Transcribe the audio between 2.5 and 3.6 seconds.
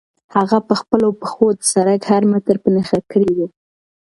په نښه کړی و.